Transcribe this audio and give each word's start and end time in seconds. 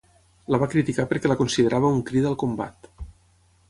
La 0.53 0.59
va 0.63 0.69
criticar 0.71 1.05
perquè 1.11 1.31
la 1.33 1.39
considerava 1.43 1.93
un 1.99 2.03
crida 2.11 2.33
al 2.35 2.43
combat. 2.47 2.95